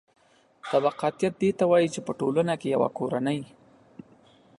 طبقاتیت 0.71 1.33
دې 1.41 1.49
ته 1.59 1.63
وايي 1.71 1.87
چې 1.93 1.99
په 2.07 2.11
ټولنه 2.19 2.53
کې 2.61 2.67
یوه 2.75 2.89
کورنۍ 2.97 3.39